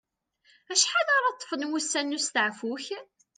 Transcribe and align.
Acḥal 0.71 1.07
ara 1.17 1.35
ṭṭfen 1.35 1.67
wussan 1.69 2.05
n 2.13 2.17
usteɛfu-k? 2.17 2.85